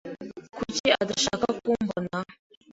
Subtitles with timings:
[0.55, 2.17] Kuki adashaka kumbona?